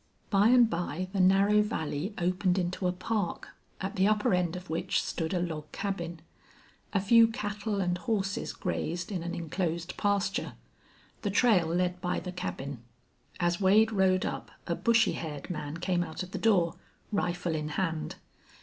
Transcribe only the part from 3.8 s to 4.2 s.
the